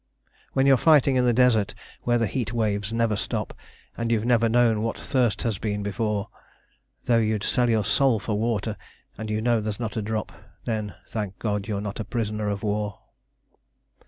When 0.53 0.65
you're 0.65 0.71
fighting 0.77 1.15
in 1.15 1.25
the 1.25 1.31
desert 1.31 1.75
where 2.01 2.17
the 2.17 2.25
heat 2.25 2.51
waves 2.53 2.91
never 2.91 3.15
stop, 3.15 3.55
And 3.95 4.11
you've 4.11 4.25
never 4.25 4.49
known 4.49 4.81
what 4.81 4.97
thirst 4.97 5.43
has 5.43 5.59
been 5.59 5.83
before, 5.83 6.27
Though 7.05 7.19
you'd 7.19 7.43
sell 7.43 7.69
your 7.69 7.85
soul 7.85 8.19
for 8.19 8.33
water 8.33 8.77
and 9.15 9.29
you 9.29 9.43
know 9.43 9.61
there's 9.61 9.79
not 9.79 9.97
a 9.97 10.01
drop, 10.01 10.31
Then 10.65 10.95
thank 11.07 11.37
God 11.37 11.67
you're 11.67 11.81
not 11.81 11.99
a 11.99 12.03
prisoner 12.03 12.49
of 12.49 12.63
war. 12.63 12.97